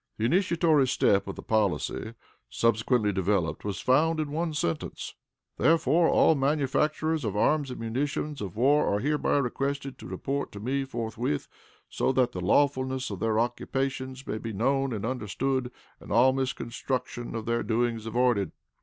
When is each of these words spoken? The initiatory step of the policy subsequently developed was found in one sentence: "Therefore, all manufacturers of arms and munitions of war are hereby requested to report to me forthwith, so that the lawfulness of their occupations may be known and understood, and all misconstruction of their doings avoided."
The 0.17 0.25
initiatory 0.25 0.87
step 0.87 1.27
of 1.27 1.35
the 1.35 1.43
policy 1.43 2.15
subsequently 2.49 3.11
developed 3.13 3.63
was 3.63 3.81
found 3.81 4.19
in 4.19 4.31
one 4.31 4.51
sentence: 4.55 5.13
"Therefore, 5.59 6.09
all 6.09 6.33
manufacturers 6.33 7.23
of 7.23 7.37
arms 7.37 7.69
and 7.69 7.79
munitions 7.79 8.41
of 8.41 8.55
war 8.55 8.87
are 8.87 8.99
hereby 8.99 9.37
requested 9.37 9.99
to 9.99 10.07
report 10.07 10.51
to 10.53 10.59
me 10.59 10.85
forthwith, 10.85 11.47
so 11.87 12.11
that 12.13 12.31
the 12.31 12.41
lawfulness 12.41 13.11
of 13.11 13.19
their 13.19 13.39
occupations 13.39 14.25
may 14.25 14.39
be 14.39 14.53
known 14.53 14.91
and 14.91 15.05
understood, 15.05 15.71
and 15.99 16.11
all 16.11 16.33
misconstruction 16.33 17.35
of 17.35 17.45
their 17.45 17.61
doings 17.61 18.07
avoided." 18.07 18.53